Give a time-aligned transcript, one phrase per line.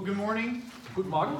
[0.00, 0.62] Well, good morning.
[0.94, 1.36] Guten Morgen.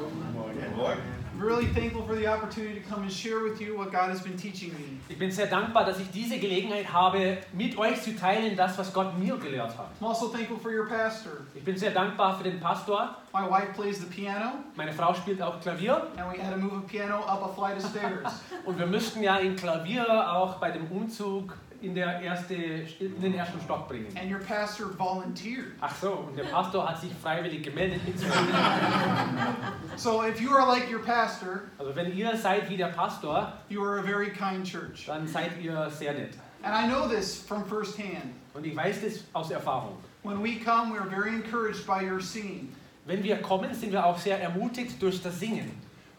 [1.33, 4.21] I'm really thankful for the opportunity to come and share with you what God has
[4.21, 5.01] been teaching me.
[5.09, 8.93] Ich bin sehr dankbar, dass ich diese Gelegenheit habe, mit euch zu teilen, das, was
[8.93, 9.88] Gott mir gelehrt hat.
[9.99, 11.38] I'm also thankful for your pastor.
[11.54, 13.17] Ich bin sehr dankbar für den Pastor.
[13.33, 16.08] My wife plays the piano, Meine Frau spielt auch Klavier.
[16.18, 18.42] and we had to move a piano up a flight of stairs.
[18.66, 20.06] Und wir müssten ja ein Klavier
[20.36, 24.06] auch bei dem Umzug in, der erste, in den ersten Stock bringen.
[24.16, 25.72] and your pastor volunteered.
[25.80, 28.00] Ach so, und der Pastor hat sich freiwillig gemeldet.
[29.96, 33.82] So if you are like your pastor, Also wenn ihr seid wie der Pastor, you
[33.84, 35.06] are a very kind church.
[35.06, 36.34] dann seid ihr sehr nett.
[36.62, 38.34] And I know this from firsthand.
[38.55, 39.97] Und ich weiß das aus Erfahrung.
[40.22, 42.72] When we come, we are very encouraged by your singing,
[43.06, 45.70] Wenn wir kommen, sind wir auch sehr ermutigt durch das Singen,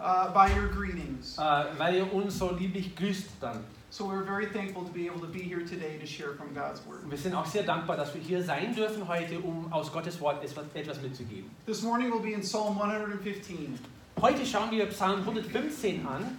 [0.02, 1.38] uh, by your greetings.
[1.38, 3.64] äh, weil ihr uns so lieblich grüßt dann.
[3.90, 6.82] So we're very thankful to be able to be here today to share from God's
[6.88, 7.10] Word.
[7.10, 10.42] Wir sind auch sehr dankbar, dass wir hier sein dürfen heute, um aus Gottes Wort
[10.44, 11.52] etwas etwas mitzugeben.
[11.66, 13.78] This morning we'll be in Psalm 115.
[14.22, 16.38] Heute schauen wir Psalm 115 an.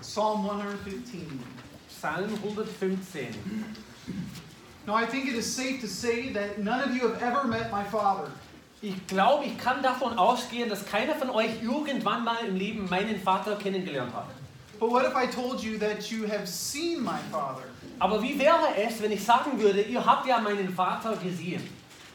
[0.00, 1.40] Psalm 115.
[1.88, 3.64] Psalm 115.
[4.86, 7.70] Now, I think it is safe to say that none of you have ever met
[7.70, 8.30] my father.
[8.84, 13.18] Ich glaube, ich kann davon ausgehen, dass keiner von euch irgendwann mal im Leben meinen
[13.18, 14.26] Vater kennengelernt hat.
[14.78, 17.62] But what if I told you that you have seen my father?
[17.98, 21.66] Aber wie wäre es, wenn ich sagen würde, ihr habt ja meinen Vater gesehen?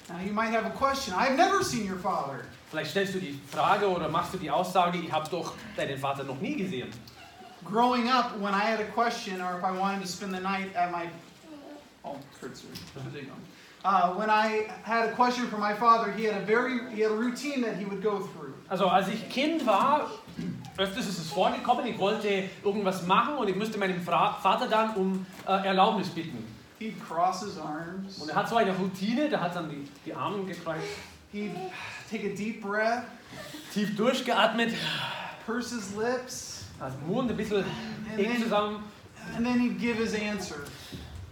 [0.10, 1.16] Now, you might have a question.
[1.16, 2.42] I've never seen your father.
[2.70, 6.24] Vielleicht stellst du die Frage oder machst du die Aussage, ich habe doch deinen Vater
[6.24, 6.90] noch nie gesehen.
[7.66, 10.76] Growing up, when I had a question or if I wanted to spend the night
[10.76, 11.10] at my.
[13.82, 17.12] Uh, when I had a question for my father, he had a very he had
[17.12, 18.54] a routine that he would go through.
[18.68, 20.10] Also als ich Kind war,
[20.78, 25.26] öfters ist es vorgekommen, ich wollte irgendwas machen und ich müsste meinem Vater dann um
[25.48, 26.46] äh, Erlaubnis bitten.
[26.80, 28.18] He'd cross his arms.
[28.20, 30.84] Und er hat so eine Routine, der hat dann die, die Arme gekreuzt,
[31.32, 31.52] He'd
[32.10, 33.04] take a deep breath,
[33.74, 34.74] tief durchgeatmet,
[35.46, 37.64] purse his lips, das Mund ein bisschen
[38.18, 38.84] eng zusammen
[39.36, 40.66] and then he'd give his answer.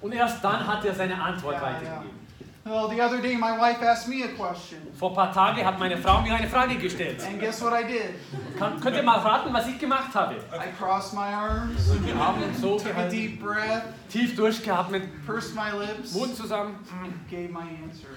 [0.01, 2.17] Und erst dann hat er seine Antwort Ja, weitergegeben.
[2.69, 5.79] Well, the other day, my wife asked me a question, Vor ein paar Tagen hat
[5.79, 7.23] meine Frau mir eine Frage gestellt.
[7.25, 8.59] and guess what I did?
[8.59, 10.35] Kann, könnt ihr mal raten, was ich gemacht habe?
[10.35, 15.55] I crossed my arms, Die Arme so took a gehalten, deep breath, tief durchgeatmet, pursed
[15.55, 16.75] my lips, Mund zusammen
[17.31, 18.07] gave my answer.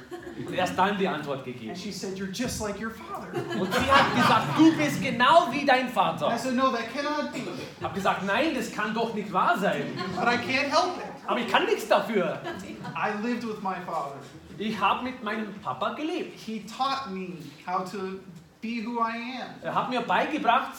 [0.44, 1.70] und erst dann die Antwort gegeben.
[1.70, 3.28] And she said, You're just like your father.
[3.56, 6.36] Und sie hat gesagt, du bist genau wie dein And I Vater.
[6.38, 7.38] said, No, that cannot be.
[7.78, 9.97] Ich habe gesagt, nein, das kann doch nicht wahr sein.
[10.16, 11.04] But I can't help it.
[11.26, 12.41] Aber ich kann nichts dafür.
[12.97, 14.16] I lived with my father.
[14.58, 16.38] Ich habe mit meinem Papa gelebt.
[16.38, 18.20] He taught me how to
[18.60, 19.54] be who I am.
[19.62, 20.75] Er hat mir beigebracht,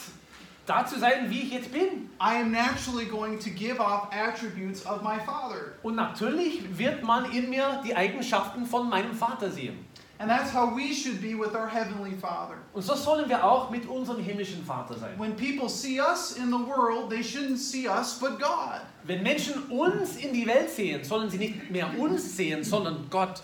[0.66, 2.10] da zu sein, wie ich jetzt bin.
[2.20, 5.74] I am naturally going to give off attributes of my father.
[5.82, 9.86] Und natürlich wird man in mir die Eigenschaften von meinem Vater sehen.
[10.22, 12.58] And that's how we should be with our Heavenly Father.
[12.76, 15.18] Und so sollen wir auch mit unserem himmlischen Vater sein.
[15.18, 18.82] When people see us in the world, they shouldn't see us but God.
[19.04, 23.42] Wenn Menschen uns in die Welt sehen, sollen sie nicht mehr uns sehen, sondern Gott.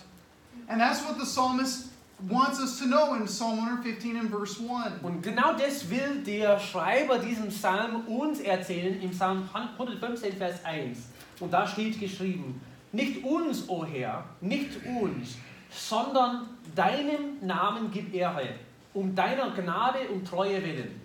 [0.68, 1.88] And that's what the psalmist
[2.20, 5.02] wants us to know in Psalm 115 and verse 1.
[5.02, 10.98] Und genau das will der Schreiber diesem Psalm uns erzählen im Psalm 115, Vers 1.
[11.40, 12.60] Und da steht geschrieben,
[12.92, 15.36] nicht uns, o Herr, nicht uns,
[15.70, 18.48] sondern deinem Namen gib Ehre,
[18.94, 21.00] um deiner Gnade und Treue willen.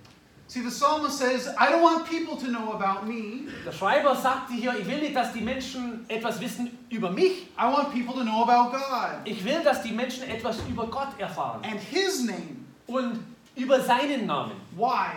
[0.47, 3.47] See, the psalmist says, I don't want people to know about me.
[3.65, 7.63] Der Schreiber sagte hier, ich will nicht, dass die Menschen etwas wissen über mich, I
[7.71, 11.61] want people to know about God ich will, dass die Menschen etwas über Gott erfahren
[11.63, 12.57] and His name.
[12.87, 13.19] und
[13.55, 14.53] über seinen Namen.
[14.75, 15.11] Why?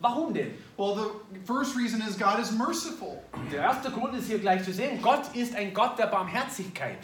[0.00, 0.58] Warum denn?
[0.76, 0.96] Well,
[1.32, 3.22] the first reason is God is merciful.
[3.52, 6.98] Der erste Grund ist hier gleich zu sehen, Gott ist ein Gott der Barmherzigkeit.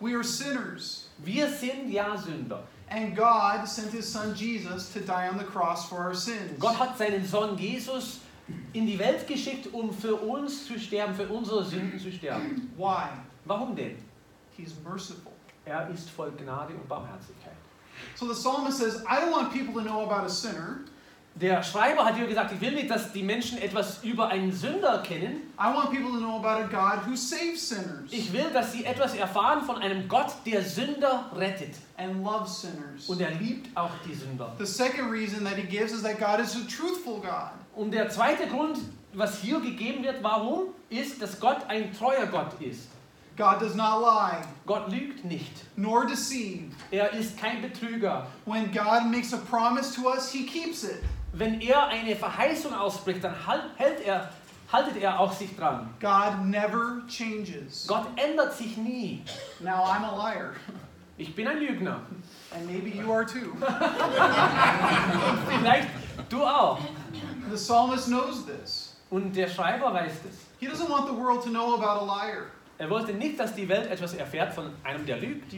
[0.00, 1.09] We are sinners.
[1.24, 2.62] Wir sind ja Sünder.
[2.88, 6.58] And God sent His Son Jesus to die on the cross for our sins.
[6.58, 8.20] Gott hat seinen Sohn Jesus
[8.72, 12.72] in die Welt geschickt, um für uns zu sterben, für unsere Sünden zu sterben.
[12.76, 13.08] Why?
[13.44, 13.96] Warum denn?
[14.56, 15.32] He's merciful.
[15.64, 17.54] Er ist voll Gnade und Barmherzigkeit.
[18.16, 20.84] So the psalmist says, I don't want people to know about a sinner.
[21.36, 24.98] Der Schreiber hat hier gesagt, ich will nicht, dass die Menschen etwas über einen Sünder
[25.02, 25.40] kennen.
[25.58, 28.84] I want people to know about a God who saves sinners Ich will, dass sie
[28.84, 31.76] etwas erfahren von einem Gott, der Sünder rettet.
[31.96, 33.08] and loves sinners.
[33.08, 34.52] Und er liebt auch die Sünder.
[34.58, 37.52] The second reason that he gives is that God is a truthful God.
[37.74, 38.78] Und der zweite Grund,
[39.14, 42.88] was hier gegeben wird, warum, ist, dass Gott ein treuer Gott ist.
[43.36, 45.52] God does not lie Gott lügt nicht.
[45.76, 46.64] nor deceive.
[46.90, 48.26] Er ist kein Betrüger.
[48.44, 51.02] When God makes a promise to us, he keeps it.
[51.32, 53.34] Wenn er eine Verheißung ausspricht, dann
[53.76, 54.30] hält er,
[54.72, 55.88] haltet er auch sich dran.
[56.00, 57.86] God never changes.
[57.86, 59.22] Gott ändert sich nie.
[59.60, 60.54] Now I'm a liar.
[61.16, 62.00] Ich bin ein Lügner.
[62.52, 63.54] And maybe you are too.
[65.58, 65.88] Vielleicht
[66.28, 66.80] du auch.
[67.48, 68.96] The psalmist knows this.
[69.10, 70.34] Und der Schreiber weiß das.
[70.58, 72.46] He doesn't want the world to know about a liar.
[72.80, 75.52] Er wollte nicht, dass die Welt etwas erfährt von einem, der lügt.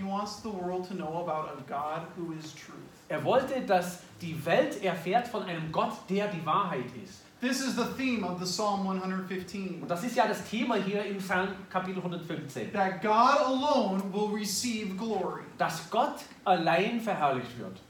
[3.08, 7.22] Er wollte, dass die Welt erfährt von einem Gott, der die Wahrheit ist.
[7.40, 9.82] This is the theme of the Psalm 115.
[9.82, 12.72] Und das ist ja das Thema hier im Psalm Kapitel 115.
[12.72, 15.42] That God alone will receive glory.
[15.58, 17.80] Dass Gott allein verherrlicht wird.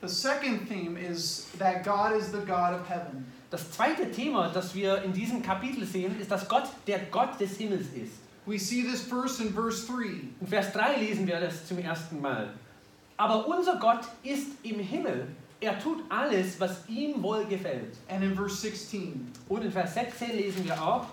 [0.00, 3.32] The second theme is that God is the God of heaven.
[3.50, 7.56] Das zweite Thema, das wir in diesem Kapitel sehen, ist, dass Gott der Gott des
[7.56, 8.21] Himmels ist.
[8.44, 10.20] We see this first in verse 3.
[10.40, 12.52] In Vers 3 lesen wir das zum ersten Mal.
[13.16, 15.28] Aber unser Gott ist im Himmel.
[15.60, 17.96] Er tut alles, was ihm wohl gefällt.
[18.08, 19.30] And in verse 16.
[19.48, 21.06] Und in Vers 16 lesen wir auch,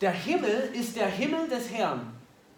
[0.00, 2.12] der Himmel ist der Himmel des Herrn,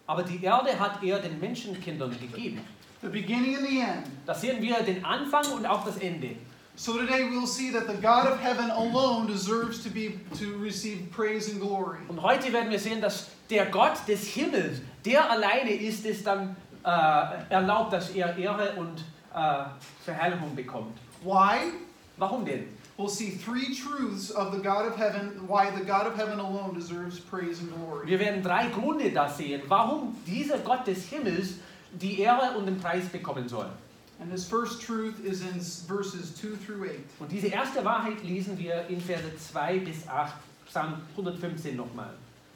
[0.06, 2.60] aber die Erde hat er den Menschenkindern gegeben.
[3.02, 4.06] The beginning and the end.
[4.26, 6.30] Da sehen wir den Anfang und auch das Ende.
[6.78, 11.10] So today we'll see that the God of heaven alone deserves to be to receive
[11.10, 12.00] praise and glory.
[12.06, 16.54] Und heute werden wir sehen, dass der Gott des Himmels, der alleine ist es dann
[16.84, 19.02] äh, erlaubt, dass er Ehre und
[19.34, 19.64] äh,
[20.04, 20.98] Verherrlichung bekommt.
[21.24, 21.72] Why?
[22.18, 22.68] Warum denn?
[22.98, 26.74] We'll see three truths of the God of heaven, why the God of heaven alone
[26.74, 28.06] deserves praise and glory.
[28.06, 31.54] Wir werden drei Gründe da sehen, warum dieser Gott des Himmels
[31.90, 33.70] die Ehre und den Preis bekommen soll.
[34.18, 37.20] And this first truth is in verses 2 through 8.
[37.20, 40.34] Und diese erste Wahrheit lesen wir in Verse 2 bis 8,
[40.66, 42.14] Psalm 115 nochmal.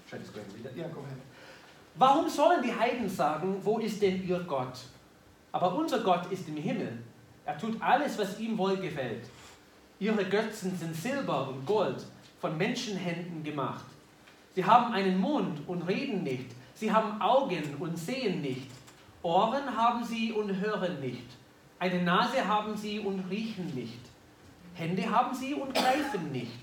[0.09, 0.71] Schreib es gleich wieder.
[0.75, 1.19] Yeah, go ahead.
[1.97, 4.81] Warum sollen die Heiden sagen, wo ist denn ihr Gott?
[5.53, 6.99] Aber unser Gott ist im Himmel.
[7.45, 9.27] Er tut alles, was ihm wohl gefällt.
[9.99, 12.07] Ihre Götzen sind Silber und Gold,
[12.41, 13.85] von Menschenhänden gemacht.
[14.55, 16.47] Sie haben einen Mund und reden nicht.
[16.75, 18.71] Sie haben Augen und sehen nicht.
[19.23, 21.27] Ohren haben sie und hören nicht.
[21.81, 23.99] Eine Nase haben sie und riechen nicht.
[24.75, 26.61] Hände haben sie und greifen nicht.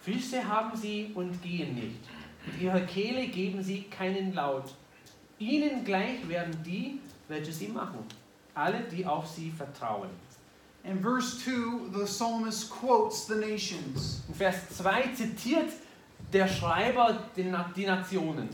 [0.00, 1.98] Füße haben sie und gehen nicht.
[2.46, 4.72] Mit ihrer Kehle geben sie keinen Laut.
[5.38, 8.04] Ihnen gleich werden die, welche sie machen.
[8.54, 10.10] Alle, die auf sie vertrauen.
[10.84, 14.22] In verse 2, the psalmist quotes the nations.
[14.28, 15.70] In Vers 2 zitiert
[16.32, 18.48] der Schreiber die Na- die Nationen.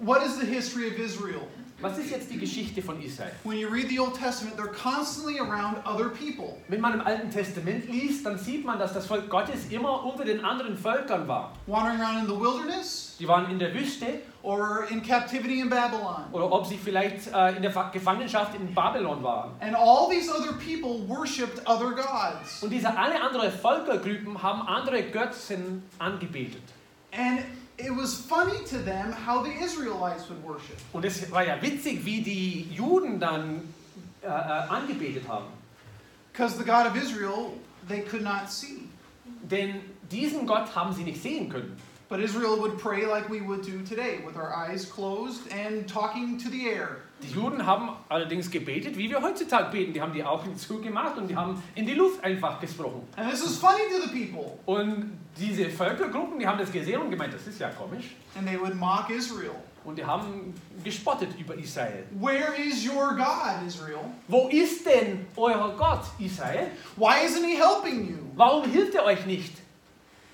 [0.00, 1.42] What is the history of Israel?
[1.82, 3.32] Was ist jetzt die Geschichte von Israel?
[3.44, 6.58] When you read the Old Testament, they're constantly around other people.
[6.68, 10.24] Wenn man im Alten Testament liest, dann sieht man, dass das Volk Gottes immer unter
[10.24, 11.52] den anderen Völkern war.
[11.66, 16.24] Wandering around in the wilderness Die waren in der Wüste or in captivity in Babylon.
[16.32, 19.50] oder ob sie vielleicht äh, in der Fa- Gefangenschaft in Babylon waren.
[19.60, 22.62] And all these other people worshipped other gods.
[22.62, 26.62] Und diese alle anderen Völkergruppen haben andere Götzen angebetet.
[27.12, 27.40] And
[27.84, 30.76] it was funny to them how the Israelites would worship.
[30.92, 33.62] Und es war ja witzig, wie die Juden dann
[34.22, 35.46] äh, äh, angebetet haben.
[36.32, 37.52] Because the God of Israel
[37.88, 38.88] they could not see.
[39.42, 39.80] Denn
[40.10, 41.76] diesen Gott haben sie nicht sehen können.
[42.08, 46.38] But Israel would pray like we would do today, with our eyes closed and talking
[46.38, 47.02] to the air.
[47.22, 49.92] Die Juden haben allerdings gebetet, wie wir heutzutage beten.
[49.92, 53.06] Die haben die Augen zugemacht und die haben in die Luft einfach gesprochen.
[53.16, 54.58] And this is funny to the people.
[54.66, 58.16] Und diese Völkergruppen, die haben das gesehen und gemeint, das ist ja komisch.
[58.36, 59.52] And they would mock Israel.
[59.84, 62.04] Und die haben gespottet über Israel.
[62.18, 64.00] Where is your God, Israel?
[64.28, 66.70] Wo ist denn euer Gott, Israel?
[66.96, 68.18] Why isn't he helping you?
[68.36, 69.54] Warum hilft er euch nicht?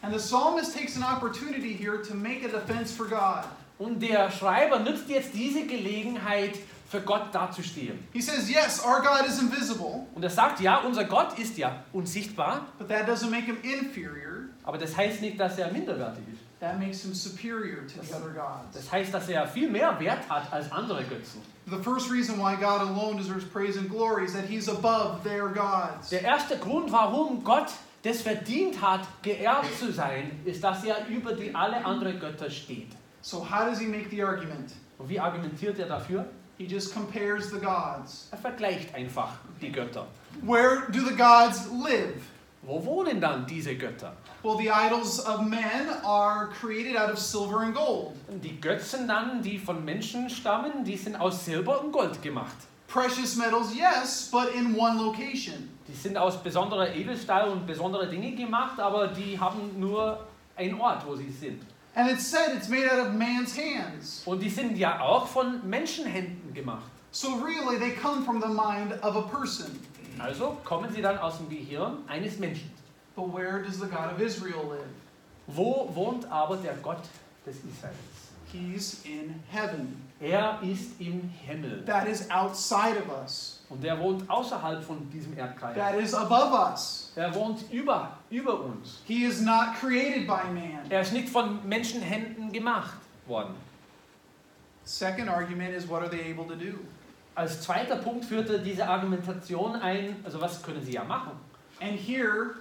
[0.03, 3.45] And the psalmist takes an opportunity here to make a defense for God.
[3.79, 6.55] Und der Schreiber nutzt jetzt diese Gelegenheit,
[6.89, 7.99] für Gott dazustehen.
[8.13, 11.83] He says, Yes, our God is invisible, Und er sagt, ja, unser Gott ist ja
[11.93, 14.49] unsichtbar, but that doesn't make him inferior.
[14.63, 16.41] aber das heißt nicht, dass er minderwertig ist.
[16.61, 18.73] That makes him superior to the other gods.
[18.75, 21.43] Das heißt, dass er viel mehr Wert hat als andere Götzen.
[21.67, 25.49] The first reason why God alone deserves praise and glory is that he's above their
[25.49, 26.09] gods.
[26.11, 27.73] Der erste Grund, warum Gott
[28.05, 32.93] das verdient hat, geehrt zu sein, ist, dass er über die alle anderen Götter steht.
[33.21, 34.73] So, how does he make the argument?
[34.99, 36.25] Und wie argumentiert er dafür?
[36.59, 38.29] He just compares the gods.
[38.31, 40.07] Er vergleicht einfach die Götter.
[40.43, 42.23] Where do the gods live?
[42.63, 44.13] Wo wohnen dann diese Götter?
[44.43, 48.15] Well, the idols of men are created out of silver and gold.
[48.43, 52.57] Die Götzen dann, die von Menschen stammen, die sind aus Silber und Gold gemacht.
[52.89, 55.69] Precious metals, yes, but in one location.
[55.87, 61.07] Die sind aus besonderer Edelstahl und besonderer Dinge gemacht, aber die haben nur einen Ort,
[61.07, 61.63] wo sie sind.
[61.97, 64.23] And it's said it's made out of man's hands.
[64.27, 66.91] Und die sind ja auch von Menschenhänden gemacht.
[67.11, 69.81] So, really, they come from the mind of a person.
[70.19, 72.71] Also kommen sie dann aus dem Gehirn eines Menschen.
[73.15, 74.85] But where does the God of Israel live?
[75.47, 77.03] Wo wohnt aber der Gott
[77.47, 77.97] des Israels?
[78.53, 80.03] He's in heaven.
[80.21, 81.83] Er ist im Himmel.
[81.87, 83.63] That is outside of us.
[83.71, 85.75] Und er wohnt außerhalb von diesem Erdkreis.
[85.77, 87.06] That is above us.
[87.17, 89.01] Er wohnt über, über uns.
[89.07, 90.91] He is not created by man.
[90.91, 93.55] Er ist nicht von Menschenhänden gemacht worden.
[94.85, 96.79] Second argument is what are they able to do?
[97.35, 101.33] Als zweiter Punkt führte diese Argumentation ein, also was können sie ja machen?
[101.81, 102.57] And here,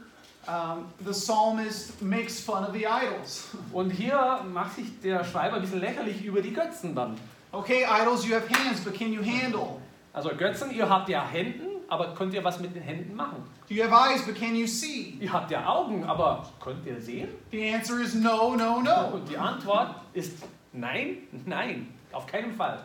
[0.47, 3.49] um, the psalmist makes fun of the idols.
[3.73, 7.17] Und hier macht sich der Schreiber ein bisschen lächerlich über die Götzen dann.
[7.51, 9.81] Okay, idols, you have hands, but can you handle?
[10.13, 13.43] Also Götzen, ihr habt ja Händen, aber könnt ihr was mit den Händen machen?
[13.67, 15.17] You have eyes, but can you see?
[15.19, 17.29] Ihr habt ja Augen, aber könnt ihr sehen?
[17.51, 19.11] The answer is no, no, no.
[19.13, 20.37] Und die Antwort ist
[20.73, 22.83] nein, nein, auf keinen Fall.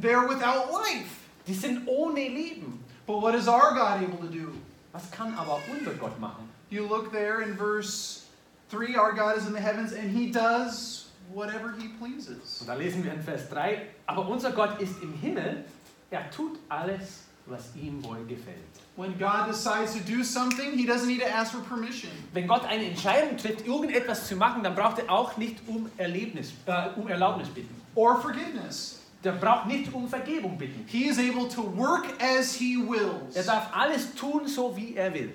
[0.00, 1.16] They're without life.
[1.46, 2.84] Die sind ohne Leben.
[3.06, 4.52] But what is our God able to do?
[4.92, 6.48] Was kann aber unser Gott machen?
[6.70, 8.22] You look there in verse
[8.70, 12.60] 3 our God is in the heavens, and he does whatever he pleases.
[12.60, 15.64] Und da lesen wir in Vers 3, aber unser Gott ist im Himmel,
[16.10, 18.56] er tut alles, was ihm wohl gefällt.
[18.96, 22.10] When God decides to do something, he doesn't need to ask for permission.
[22.32, 26.52] Wenn Gott eine Entscheidung trifft, irgendetwas zu machen, dann braucht er auch nicht um, Erlebnis,
[26.66, 27.74] äh, um Erlaubnis bitten.
[27.94, 28.98] or forgiveness.
[29.24, 30.84] Der braucht nicht um Vergebung bitten.
[30.88, 33.46] He is able to work as he Er wills.
[33.46, 35.32] darf alles tun, so wie er will.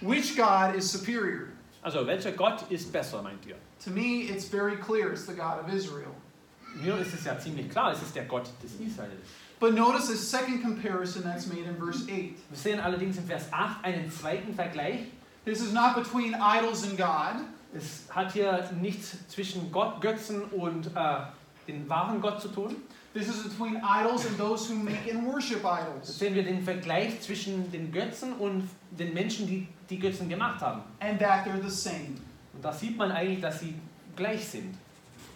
[0.00, 1.48] Which God is superior?
[1.82, 3.56] Also, welcher Gott ist besser, meint ihr?
[3.84, 6.12] To me, it's very clear it's the God of Israel.
[6.82, 9.12] Mir ist es ja ziemlich klar, es ist der Gott des Israels.
[9.64, 12.36] But notice a second comparison that's made in verse 8.
[12.50, 15.06] Wir sehen allerdings in Vers 8 einen zweiten Vergleich.
[15.46, 20.88] This is not between idols and God, Es hat hier nichts zwischen Gott, Götzen und
[20.88, 21.16] äh,
[21.66, 22.76] den wahren Gott zu tun.
[23.14, 26.18] this is between idols and those who make and worship idols.
[26.18, 30.82] sehen wir den Vergleich zwischen den Götzen und den Menschen, die die Götzen gemacht haben.
[31.00, 32.18] And that they're the same.
[32.52, 33.74] Und da sieht man eigentlich, dass sie
[34.14, 34.74] gleich sind.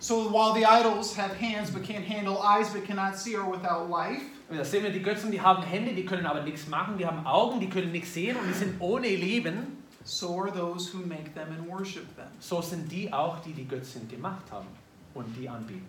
[0.00, 3.88] So while the idols have hands but can't handle, eyes but cannot see, are without
[3.90, 6.96] life, Und da sehen wir die Götzen, die haben Hände, die können aber nichts machen,
[6.96, 9.76] die haben Augen, die können nichts sehen und die sind ohne Leben.
[10.04, 12.28] so are those who make them and worship them.
[12.40, 14.68] So sind die auch, die die Götzen gemacht haben
[15.14, 15.86] und die anbieten.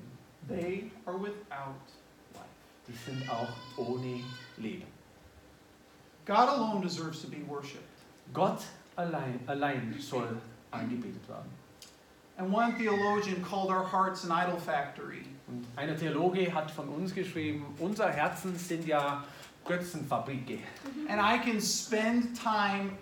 [0.47, 1.79] They are without
[2.33, 2.49] life.
[2.87, 4.21] Die sind auch ohne
[4.57, 4.87] Leben.
[6.25, 7.83] God alone deserves to be worshipped.
[8.33, 8.61] Gott
[8.97, 10.37] allein, allein soll
[10.71, 11.49] angebetet werden.
[12.39, 15.25] And one theologian called our hearts an idol factory.
[15.50, 19.25] Und einer Theologe hat von uns geschrieben, unser Herzen sind ja
[19.65, 20.60] Götzenfabrike.
[21.10, 22.98] And I can spend time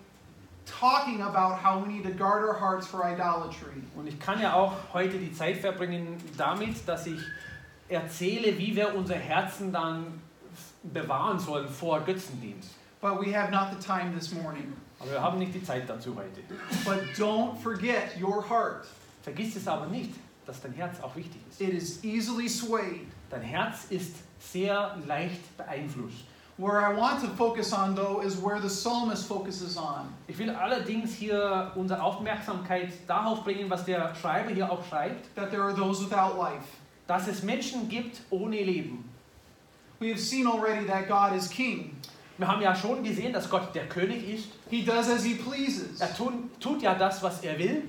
[0.65, 3.83] talking about how we need to guard our hearts for idolatry.
[3.95, 7.21] Und ich kann ja auch heute die Zeit verbringen damit, dass ich
[7.89, 10.19] erzähle, wie wir unser Herzen dann
[10.81, 12.71] bewahren sollen vor Götzendienst.
[13.01, 14.73] But we have not the time this morning.
[14.99, 16.41] Aber wir haben nicht die Zeit dazu heute.
[16.83, 18.87] But don't forget your heart.
[19.27, 20.11] Vergiss es aber nicht,
[20.45, 21.59] dass dein Herz auch wichtig ist.
[21.59, 23.07] It is easily swayed.
[23.29, 26.23] Dein Herz ist sehr leicht beeinflusst.
[26.55, 30.13] Where I want to focus on, though, is where the psalmist focuses on.
[30.29, 35.51] Ich will allerdings hier unsere Aufmerksamkeit darauf bringen, was der Schreiber hier auch schreibt, that
[35.51, 36.63] there are those without life.
[37.05, 39.09] dass es Menschen gibt ohne Leben.
[39.99, 41.97] We have seen already that God is king.
[42.37, 44.49] Wir haben ja schon gesehen, dass Gott der König ist.
[44.69, 45.99] He does as he pleases.
[45.99, 47.83] Er tun, tut ja das, was er will.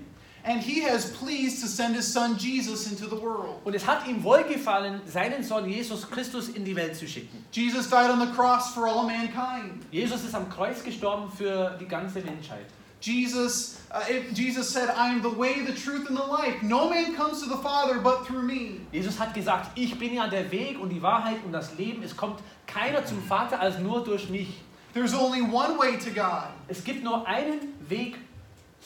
[0.49, 3.61] And he has pleased to send his son Jesus into the world.
[3.67, 7.45] Und es hat ihm wohlgefallen, seinen Sohn Jesus Christus in die Welt zu schicken.
[7.53, 9.85] Jesus died on the cross for all mankind.
[9.91, 12.65] Jesus ist am Kreuz gestorben für die ganze Menschheit.
[13.03, 14.01] Jesus, uh,
[14.33, 16.63] Jesus said, I am the way, the truth, and the life.
[16.63, 18.81] No man comes to the Father but through me.
[18.91, 22.03] Jesus hat gesagt, ich bin ja der Weg und die Wahrheit und das Leben.
[22.03, 24.49] Es kommt keiner zum Vater als nur durch mich.
[24.95, 28.17] There's only one way to God, Es gibt nur einen Weg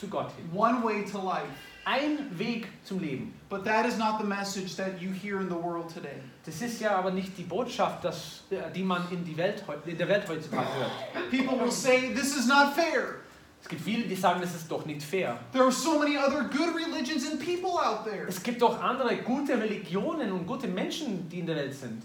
[0.02, 0.50] zu Gott hin.
[0.52, 1.47] one way to life.
[1.85, 3.35] Ein Weg zum Leben.
[3.49, 6.21] But that is not the message that you hear in the world today.
[6.44, 9.99] Das ist ja aber nicht die Botschaft, dass, äh, die man in, die Welt, in
[9.99, 11.30] der Welt heutzutage hört.
[11.30, 13.16] People will say, This is not fair.
[13.61, 15.38] Es gibt viele, die sagen, das ist doch nicht fair.
[15.52, 18.26] There are so many other good religions and people out there.
[18.28, 22.02] Es gibt doch andere gute Religionen und gute Menschen, die in der Welt sind.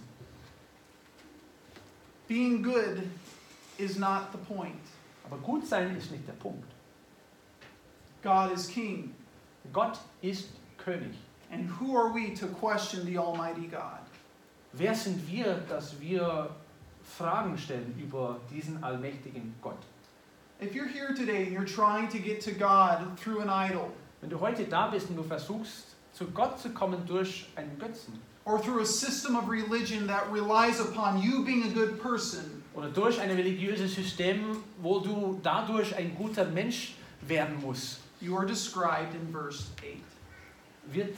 [2.28, 3.04] Being good
[3.78, 4.82] is not the point.
[5.24, 6.66] Aber gut sein ist nicht der Punkt.
[8.22, 9.14] God is king.
[9.74, 11.16] Gott ist König.
[11.52, 14.00] And who are we to question the Almighty God?
[14.74, 16.50] Wer sind wir, dass wir
[17.04, 19.84] Fragen stellen über diesen allmächtigen Gott?
[20.60, 24.32] If you're here today and you're trying to get to God through an idol Wenn
[24.32, 28.60] du heute da bist und du versuchst, zu Gott zu kommen durch einen Götzen or
[28.60, 33.20] through a system of religion that relies upon you being a good person, oder durch
[33.20, 39.32] ein religiöses System, wo du dadurch ein guter Mensch werden musst, you are described in
[39.32, 40.02] verse 8.
[40.92, 41.16] wird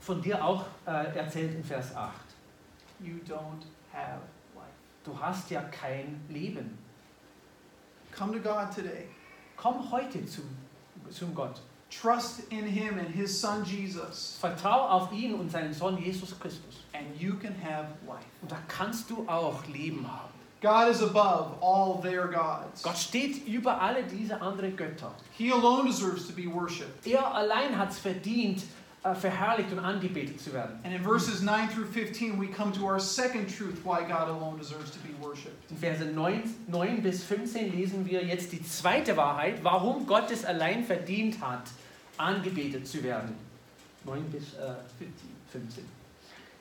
[0.00, 2.12] von dir auch äh, erzählt in Vers 8.
[3.00, 4.20] You don't have
[4.54, 4.66] life.
[5.04, 6.78] Du hast ja kein Leben.
[8.16, 9.08] Come to God today.
[9.56, 10.44] Komm heute zum,
[11.10, 11.60] zum Gott.
[11.90, 16.84] Trust in Him and His Son Jesus, Vertrau auf ihn und seinen Sohn Jesus Christus.
[16.92, 18.24] and you can have life.
[18.42, 20.33] Und da kannst du auch Leben haben.
[20.64, 22.82] God is above all their gods.
[22.82, 25.12] Gott steht über alle diese anderen Götter.
[25.36, 27.06] He alone deserves to be worshipped.
[27.06, 28.62] Er allein hat es verdient,
[29.02, 30.80] äh, verherrlicht und angebetet zu werden.
[30.82, 34.56] And in verses 9 through 15, we come to our second truth why God alone
[34.58, 35.70] deserves to be worshipped.
[35.70, 40.46] In Verse 9, 9 bis 15 lesen wir jetzt die zweite Wahrheit, warum Gott es
[40.46, 41.64] allein verdient hat,
[42.16, 43.34] angebetet zu werden.
[44.06, 44.76] 9 bis äh,
[45.52, 45.84] 15.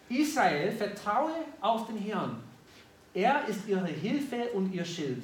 [0.10, 1.32] Israel, vertraue
[1.62, 2.53] auf den Herrn.
[3.14, 5.24] Er ist ihre Hilfe und ihr Schild.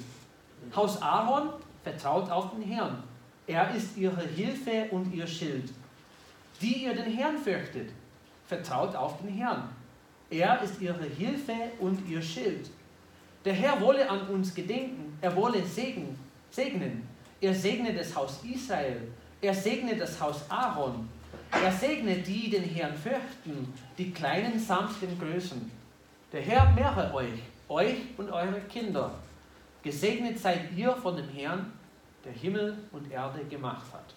[0.74, 1.50] Haus Aaron,
[1.82, 3.02] vertraut auf den Herrn.
[3.46, 5.72] Er ist ihre Hilfe und ihr Schild.
[6.60, 7.90] Die ihr den Herrn fürchtet,
[8.46, 9.68] vertraut auf den Herrn.
[10.30, 12.70] Er ist ihre Hilfe und ihr Schild.
[13.44, 16.16] Der Herr wolle an uns gedenken, er wolle segnen,
[16.50, 17.08] segnen.
[17.40, 19.00] Er segne das Haus Israel,
[19.40, 21.08] er segne das Haus Aaron,
[21.50, 25.70] er segne die, den Herrn fürchten, die Kleinen samt den Größen.
[26.32, 29.12] Der Herr mehre euch, euch und eure Kinder.
[29.82, 31.72] Gesegnet seid ihr von dem Herrn,
[32.24, 34.14] der Himmel und Erde gemacht hat.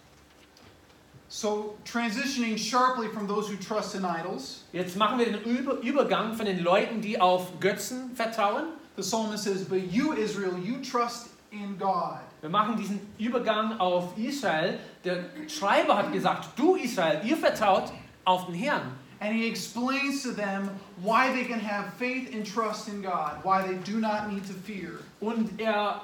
[1.29, 6.33] So, transitioning sharply from those who trust in idols, Jetzt machen wir den Über Übergang
[6.33, 8.65] von den Leuten, die auf Götzen vertrauen.
[8.95, 12.19] the psalmist says, But you, Israel, you trust in God.
[12.41, 14.77] Wir machen diesen Übergang auf Israel.
[15.03, 17.91] Der Schreiber hat gesagt, du Israel, ihr vertraut
[18.25, 18.91] auf den Herrn.
[19.23, 20.69] And he explains to them
[21.01, 24.53] why they can have faith and trust in God, why they do not need to
[24.53, 24.99] fear.
[25.21, 26.01] Und er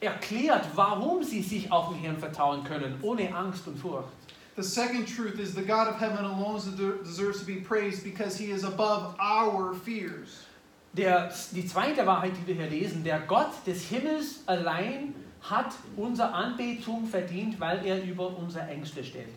[0.00, 4.08] erklärt, warum sie sich auf den Herrn vertrauen können, ohne Angst und Furcht.
[4.54, 6.60] The second truth is the God of heaven alone
[7.02, 10.44] deserves to be praised because he is above our fears.
[10.92, 16.32] Der, die zweite Wahrheit, die wir hier lesen, der Gott des Himmels allein hat unsere
[16.32, 19.28] Anbetung verdient, weil er über unsere Ängste steht.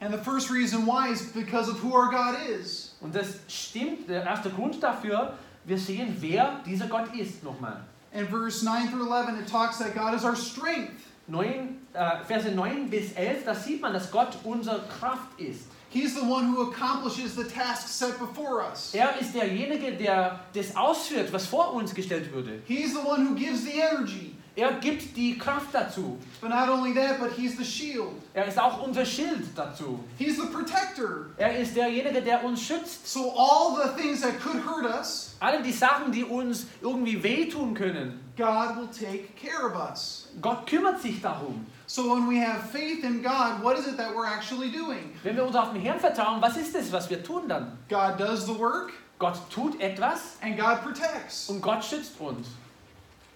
[0.00, 2.94] And the first reason why is because of who our God is.
[3.02, 5.34] Und das stimmt, der erste Grund dafür,
[5.64, 7.84] wir sehen, wer dieser Gott ist, nochmal.
[8.12, 11.06] In verse 9 through 11, it talks that God is our strength.
[11.28, 15.68] 9, äh, Verse 9 bis 11, da sieht man, dass Gott unsere Kraft ist.
[15.90, 18.94] He's the one who accomplishes the task set before us.
[18.94, 22.62] Er ist derjenige, der das ausführt, was vor uns gestellt wurde.
[22.66, 24.36] He's the one who gives the energy.
[24.56, 26.18] Er gibt die Kraft dazu.
[26.40, 28.14] But not only that, but he's the shield.
[28.34, 30.00] Er ist auch unser Schild dazu.
[30.18, 31.26] He's the protector.
[31.36, 33.06] Er ist derjenige, der uns schützt.
[33.06, 37.74] So all the things that could hurt us, Alle die Sachen, die uns irgendwie wehtun
[37.74, 40.28] können, God will take care of us.
[40.40, 41.66] Gott kümmert sich darum.
[41.86, 45.12] So when we have faith in God, what is it that we're actually doing?
[45.22, 47.78] Wenn wir uns auf den Herrn vertrauen, was ist es, was wir tun dann?
[47.88, 51.48] God does the work Gott tut etwas and God protects.
[51.48, 52.48] und Gott schützt uns.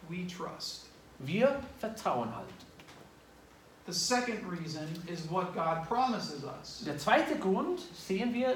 [0.08, 0.83] We trust.
[1.24, 2.48] Wir vertrauen halt.
[3.86, 6.82] The second reason is what God promises us.
[6.86, 8.54] Der zweite Grund sehen wir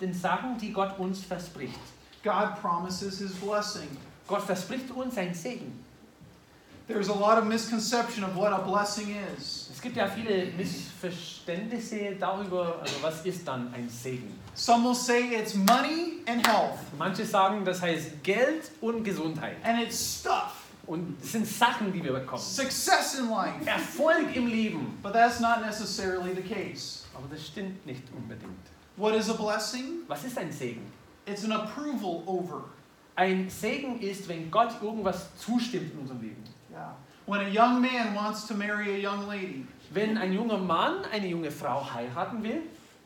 [0.00, 1.78] den Sachen, die Gott uns verspricht.
[2.22, 3.88] God promises his blessing.
[4.26, 5.84] Gott verspricht uns sein Segen.
[6.86, 9.68] There's a lot of misconception of what a blessing is.
[9.72, 14.38] Es gibt ja viele Missverständnisse darüber, also was ist dann ein Segen.
[14.54, 19.56] Some will say it's money and health, Manche sagen, das heißt Geld und Gesundheit.
[19.64, 20.57] and it's stuff,
[20.88, 22.40] Und es sind Sachen, die wir bekommen.
[22.42, 23.66] success in life.
[23.66, 24.98] Erfolg im Leben.
[25.02, 27.04] But that's not necessarily the case.
[27.14, 28.66] Aber das stimmt nicht unbedingt.
[28.96, 30.00] What is a blessing?
[30.08, 30.90] Was ist ein Segen?
[31.26, 32.64] It's an approval over.
[33.16, 36.42] Ein Segen ist, wenn Gott irgendwas zustimmt in unserem Leben.
[36.72, 36.96] Yeah.
[37.26, 41.26] When a young man wants to marry a young lady, Wenn ein junger Mann eine
[41.26, 42.62] junge Frau heiraten will,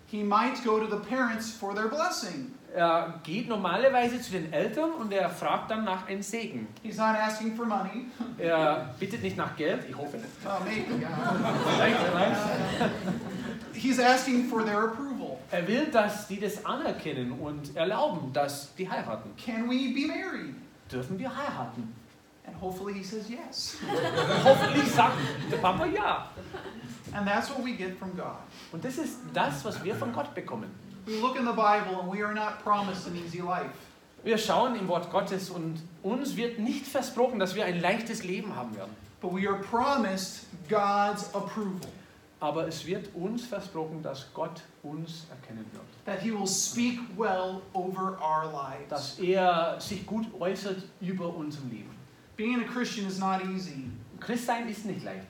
[0.06, 2.54] he might go to the parents for their blessing.
[2.74, 6.68] Er geht normalerweise zu den Eltern und er fragt dann nach einem Segen.
[6.82, 8.06] He's not asking for money.
[8.38, 10.28] Er bittet nicht nach Geld, ich hoffe nicht.
[10.44, 11.02] Uh, maybe.
[11.02, 12.90] yeah.
[13.74, 15.38] He's asking for their approval.
[15.50, 19.30] Er will, dass die das anerkennen und erlauben, dass die heiraten.
[19.36, 20.54] Can we be married?
[20.90, 21.94] Dürfen wir heiraten?
[22.46, 23.76] And hopefully he says yes.
[24.44, 25.16] Hoffentlich sagt
[25.50, 26.28] der Papa ja.
[27.12, 28.38] And that's what we get from God.
[28.72, 30.70] Und das ist das, was wir von Gott bekommen.
[31.06, 33.70] We look in the Bible and we are not promised an easy life.
[34.22, 38.54] Wir schauen im Wort Gottes und uns wird nicht versprochen, dass wir ein leichtes Leben
[38.54, 38.94] haben werden.
[39.20, 41.90] But we are promised God's approval.
[42.38, 45.84] Aber es wird uns versprochen, dass Gott uns erkennen wird.
[46.04, 48.88] That he will speak well over our lives.
[48.88, 51.90] Dass er sich gut äußert über unserem Leben.
[52.36, 53.90] Being a Christian is not easy.
[54.20, 55.26] Christsein ist nicht leicht.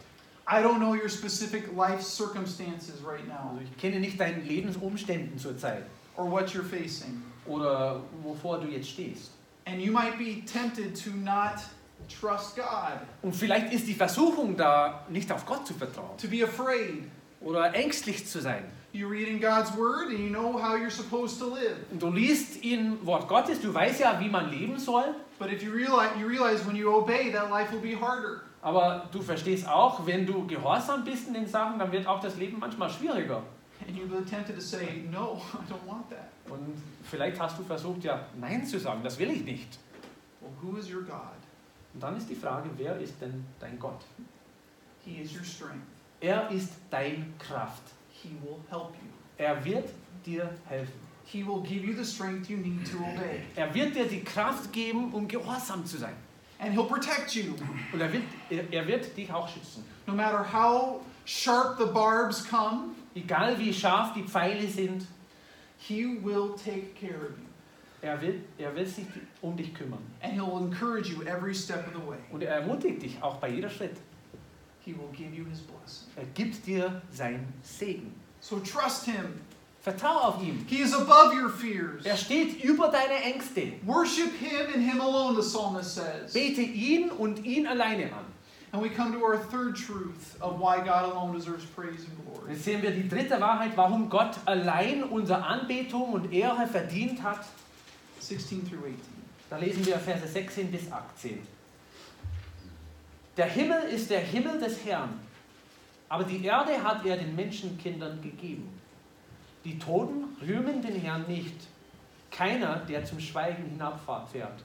[0.46, 3.50] I don't know your specific life circumstances right now.
[3.52, 5.84] Also ich kenne nicht deine Lebensumstände zurzeit.
[6.16, 7.22] or what you're facing.
[7.46, 9.30] oder wovor du jetzt stehst.
[9.66, 11.60] And you might be tempted to not
[12.08, 16.42] trust God, Und vielleicht ist die Versuchung da, nicht auf Gott zu vertrauen to be
[16.42, 17.04] afraid.
[17.40, 18.64] oder ängstlich zu sein.
[18.92, 21.76] You read in God's Word and you know how you're supposed to live.
[21.90, 25.62] Und du liest in Wort Gottes, du weißt ja, wie man leben soll, But if
[25.62, 28.42] you realize, you realize when you obey, that life will be harder.
[28.62, 32.36] Aber du verstehst auch, wenn du gehorsam bist in den Sachen, dann wird auch das
[32.36, 33.42] Leben manchmal schwieriger.
[33.86, 36.28] And you'll be tempted to say, No, I don't want that.
[36.48, 39.78] Und vielleicht hast du versucht, ja, Nein zu sagen, das will ich nicht.
[40.40, 41.42] Well, who is your God?
[41.92, 44.00] Und dann ist die Frage, wer ist denn dein Gott?
[45.04, 45.86] He is your strength.
[46.20, 47.82] Er ist dein Kraft.
[48.12, 49.08] He will help you.
[49.36, 49.88] Er wird
[50.24, 51.00] dir helfen.
[51.24, 53.42] He will give you the strength you need to obey.
[53.56, 56.14] Er wird dir die Kraft geben, um gehorsam zu sein.
[56.62, 57.54] And He'll protect you.
[57.92, 59.84] Und er wird, er, er wird dich auch schützen.
[60.06, 65.04] No matter how sharp the barbs come, Egal wie scharf die Pfeile sind,
[65.78, 67.46] He will take care of you.
[68.00, 69.04] er wird, er wird sich
[69.42, 70.00] um dich kümmern.
[70.22, 72.18] And He'll encourage you every step of the way.
[72.30, 73.96] Und er ermutigt dich auch bei jeder Schritt.
[74.84, 76.08] He will give you His blessing.
[76.16, 78.14] Er gibt dir seinen Segen.
[78.40, 79.40] So trust Him.
[79.82, 80.64] Vertraue auf ihn.
[80.68, 82.06] He is above your fears.
[82.06, 83.72] Er steht über deine Ängste.
[83.84, 86.32] Worship Him and Him alone, the psalmist says.
[86.32, 88.24] Bete ihn und ihn alleine an.
[88.70, 92.52] And we come to our third truth of why God alone deserves praise and glory.
[92.52, 97.44] Jetzt sehen wir die dritte Wahrheit, warum Gott allein unsere Anbetung und Ehre verdient hat.
[98.20, 98.98] 16 through 18.
[99.50, 101.40] Da lesen wir Verse 16 bis 18.
[103.36, 105.20] Der Himmel ist der Himmel des Herrn,
[106.08, 108.81] aber die Erde hat er den Menschenkindern gegeben.
[109.64, 111.54] Die Toten rühmen den Herrn nicht,
[112.30, 114.62] keiner, der zum Schweigen hinabfährt.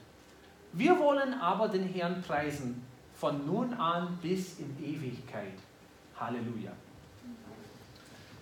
[0.73, 2.83] Wir wollen aber den Herrn preisen,
[3.15, 5.57] von nun an bis in Ewigkeit.
[6.19, 6.71] Halleluja.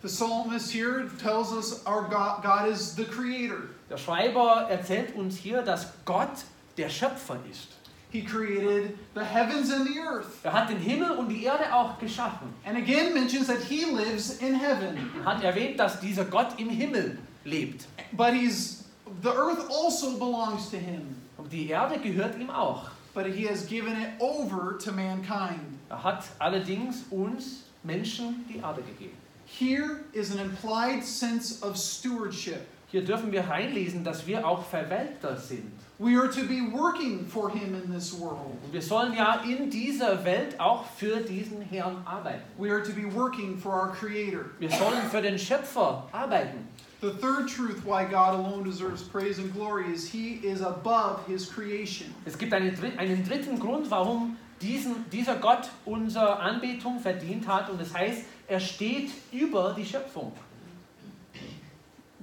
[0.01, 3.69] The psalmist here tells us our God, God is the creator.
[3.89, 6.45] Der Schreiber erzählt uns hier, dass Gott
[6.77, 7.69] der Schöpfer ist.
[8.15, 10.39] He created the heavens and the earth.
[10.45, 12.53] Er hat den Himmel und die Erde auch geschaffen.
[12.65, 15.11] And again mentions that he lives in heaven.
[15.19, 17.87] Er hat erwähnt, dass dieser Gott im Himmel lebt.
[18.13, 18.85] But he's
[19.21, 21.17] the earth also belongs to him.
[21.37, 22.89] Und die Erde gehört ihm auch.
[23.13, 25.77] But he has given it over to mankind.
[25.89, 29.17] Er hat allerdings uns Menschen die Erde gegeben.
[29.45, 32.65] Here is an implied sense of stewardship.
[32.87, 35.73] Hier dürfen wir reinlesen, dass wir auch Verwalter sind.
[35.97, 38.57] We are to be working for him in this world.
[38.65, 42.43] Und wir sollen ja in dieser Welt auch für diesen Herrn arbeiten.
[42.57, 44.51] We are to be working for our creator.
[44.59, 46.67] Wir sollen für den Schöpfer arbeiten.
[46.99, 51.49] The third truth why God alone deserves praise and glory is he is above his
[51.49, 52.13] creation.
[52.25, 57.69] Es gibt einen, einen dritten Grund, warum diesen, dieser Gott unsere Anbetung verdient hat.
[57.69, 60.33] Und das heißt, er steht über die Schöpfung.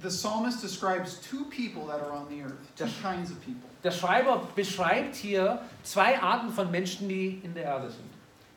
[0.03, 3.69] The psalmist describes two people that are on the earth, two kinds of people.
[3.83, 8.09] Der Schreiber beschreibt hier zwei Arten von Menschen, die in der Erde sind.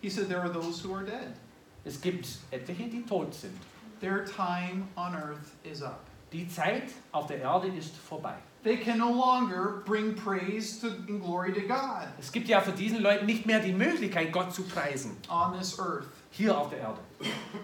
[0.02, 1.36] He said there are those who are dead.
[1.84, 3.56] Es gibt etliche, die tot sind.
[4.00, 6.00] Their time on earth is up.
[6.32, 8.34] Die Zeit auf der Erde ist vorbei.
[8.64, 12.72] They can no longer bring praise to, and glory to God Es gibt ja für
[12.72, 16.08] diesen Leuten nicht mehr die Möglichkeit, Gott zu preisen, on this earth.
[16.32, 16.98] hier auf der Erde.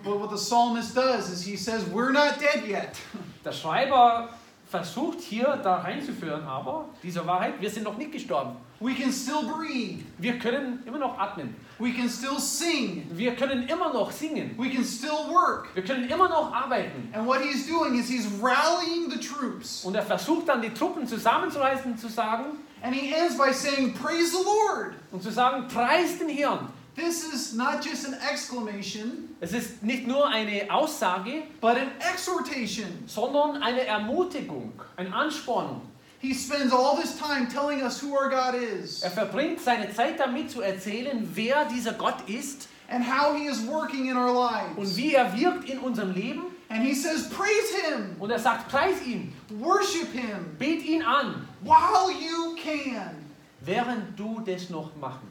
[0.05, 2.97] But what the psalmist does is he says, We're not dead yet.
[3.45, 4.29] Der Schreiber
[4.71, 8.57] versucht hier da reinzuführen, aber diese Wahrheit, wir sind noch nicht gestorben.
[8.81, 10.03] We can still breathe.
[10.19, 11.55] Wir können immer noch atmen.
[11.79, 13.07] We can still sing.
[13.13, 14.57] Wir können immer noch singen.
[14.59, 15.69] We can still work.
[15.75, 17.13] Wir können immer noch arbeiten.
[17.13, 19.85] And what he's doing is he's rallying the troops.
[19.85, 22.45] Und er versucht dann die Truppen zusammenzureißen, zu sagen
[22.83, 24.95] And he ends by saying, Praise the Lord.
[25.13, 26.69] und zu sagen, preis den Herrn.
[26.95, 32.87] This is not just an exclamation, Es ist nicht nur eine Aussage, but an exhortation.
[33.07, 35.83] sondern eine Ermutigung, eine Anspornung.
[36.21, 40.21] He spends all this time telling us who our God is Er verbringt seine Zeit
[40.21, 44.31] damit zu erzählen, wer dieser Gott ist and how he is working in our
[44.77, 44.97] und lives.
[44.97, 46.43] wie er wirkt in unserem Leben.
[46.69, 51.47] And he says, Praise him, Und er sagt, preis ihn, worship him bet ihn an,
[51.63, 53.17] while you can.
[53.63, 55.29] während du das noch machen.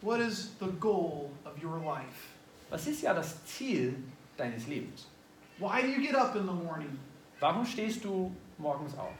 [0.00, 2.34] What is the goal of your life?
[2.70, 3.94] Was ist ja das Ziel
[4.36, 5.06] deines Lebens?
[5.58, 6.98] Why do you get up in the morning?
[7.40, 9.14] Warum stehst du morgens auf?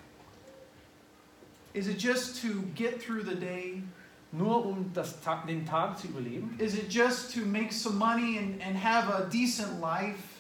[1.74, 3.82] Is it just to get through the day?
[4.30, 6.58] Nur um das Tag, den Tag zu überleben?
[6.60, 10.38] Is it just to make some money and, and have a decent life?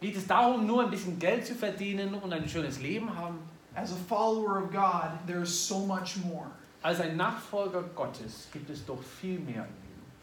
[0.00, 3.38] Geht es darum, nur ein bisschen Geld zu verdienen und ein schönes Leben haben?
[3.74, 6.50] As a follower of God, there's so much more.
[6.82, 9.66] Als ein Nachfolger Gottes gibt es doch viel mehr.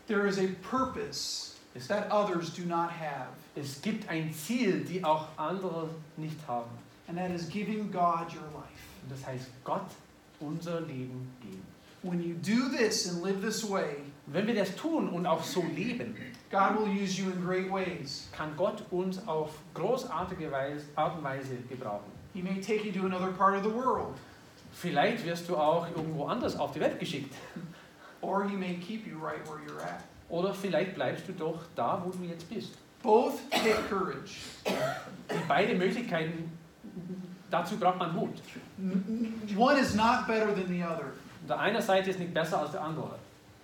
[0.08, 3.28] There is a purpose Es, that others do not have.
[3.56, 6.70] es gibt ein Ziel, die auch andere nicht haben.
[7.08, 8.84] and that is giving God your life.
[9.04, 9.86] Und das heißt, Gott
[10.40, 11.64] unser Leben geben.
[12.04, 15.62] When you do this and live this way, Wenn wir das tun und auch so
[15.76, 16.16] leben,
[16.52, 18.28] God will use you in great ways.
[18.32, 22.12] kann Gott uns auf großartige Weise, Art und Weise gebrauchen.
[22.34, 24.16] He may take you to another part of the world,
[24.74, 27.34] Vielleicht wirst du auch irgendwo anders auf die Welt geschickt.
[28.28, 30.04] or He may keep you right where you're at.
[30.30, 32.78] Oder vielleicht bleibst du doch da, wo du jetzt bist.
[33.02, 34.42] Both take courage.
[35.48, 36.52] Beide Möglichkeiten,
[37.50, 38.36] dazu braucht man Mut.
[39.56, 41.14] One is not better than the other.
[41.48, 43.18] Der eine Seite ist nicht besser als der andere.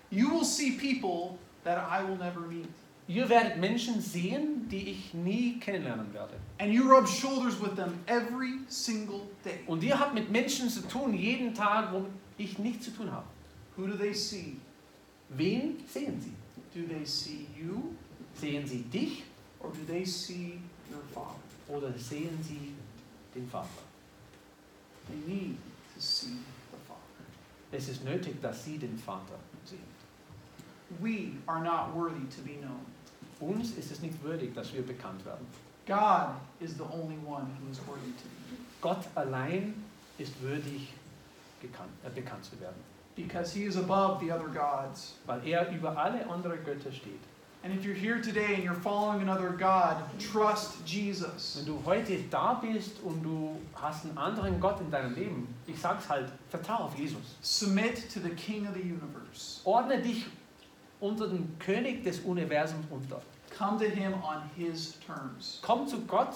[0.10, 2.70] You will see people that I will never meet.
[3.10, 6.36] Ihr werdet Menschen sehen, die ich nie kennenlernen werde.
[6.60, 9.60] And you rub shoulders with them every single day.
[9.68, 12.06] Und ihr habt mit Menschen zu tun, jeden Tag, wo
[12.38, 13.26] ich nichts zu tun habe.
[13.76, 14.58] Who do they see?
[15.30, 16.34] Wen sehen sie?
[16.74, 17.96] Do they see you
[18.36, 19.24] Sehen sie dich
[19.60, 20.60] or do they see
[20.90, 21.40] your Father?
[21.70, 22.74] oder sehen sie
[23.34, 23.68] den Vater?
[25.08, 25.58] They need
[25.96, 26.38] to see
[26.72, 27.26] the Father.
[27.72, 29.80] Es ist nötig, dass sie den Vater sehen.
[31.00, 32.86] We are not worthy to be known.
[33.40, 35.46] Uns ist es nicht würdig, dass wir bekannt werden.
[35.86, 38.58] God is the only one who is worthy to be.
[38.82, 39.74] Gott allein
[40.18, 40.94] ist würdig,
[41.62, 42.82] gekannt, äh, bekannt zu werden,
[43.16, 45.14] Because he is above the other gods.
[45.26, 47.20] weil er über alle anderen Götter steht.
[47.64, 51.56] And if you're here today and you're following another God, trust Jesus.
[51.58, 55.80] Wenn du heute da bist und du hast einen anderen Gott in deinem Leben, ich
[55.80, 57.22] sag's halt, vertraue auf Jesus.
[57.42, 59.62] Submit to the King of the universe.
[59.64, 60.26] Ordne dich
[61.00, 63.22] unter den König des Universums unter.
[63.58, 65.60] Come to him on his terms.
[65.62, 66.36] Komm zu Gott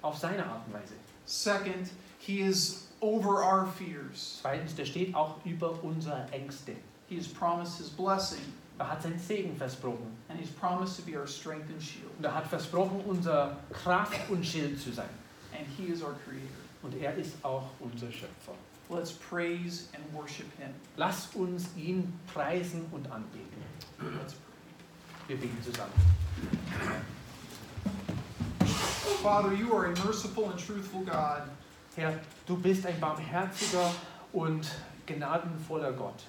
[0.00, 0.94] auf seine Art und Weise.
[1.26, 4.38] Second, he is over our fears.
[4.40, 6.72] Zweitens, der steht auch über unsere Ängste.
[7.08, 8.40] He has promised his blessing,
[8.78, 10.16] Er hat seinen Segen versprochen.
[10.28, 12.10] and he's promised to be our strength and shield.
[12.18, 15.08] Und er hat versprochen, unser Kraft und Schild zu sein.
[15.56, 16.48] And he is our creator.
[16.82, 18.54] Und er ist auch unser Schöpfer.
[18.90, 20.70] Let's praise and worship him.
[20.96, 23.62] Lass uns ihn preisen und anbeten.
[24.00, 25.28] Let's pray.
[25.28, 25.92] Wir beten zusammen.
[29.22, 31.42] Father, you are a merciful and truthful God.
[31.96, 33.90] Herr, du bist ein barmherziger
[34.32, 34.68] und
[35.06, 36.24] gnadenvoller Gott.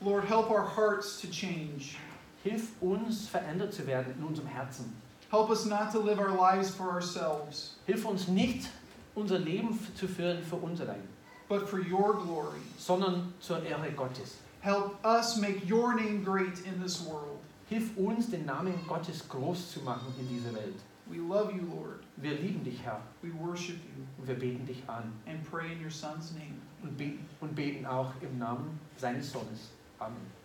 [0.00, 1.96] Lord, help our hearts to change.
[2.42, 4.92] Hilf uns, verändert zu werden in unserem Herzen.
[5.30, 8.68] Help us not to live our lives for ourselves, Hilf uns nicht,
[9.14, 11.02] unser Leben zu führen für uns allein,
[11.48, 12.60] but for your glory.
[12.78, 14.38] sondern zur Ehre Gottes.
[14.60, 17.40] Help us make your name great in this world.
[17.68, 20.76] Hilf uns, den Namen Gottes groß zu machen in dieser Welt.
[21.06, 22.02] We love you, Lord.
[22.16, 25.82] Wir lieben dich, Herr, We worship you und wir beten dich an and pray in
[25.82, 26.60] your Son's name.
[26.82, 29.72] und, be und beten auch im Namen seines Sohnes.
[29.98, 30.43] Amen.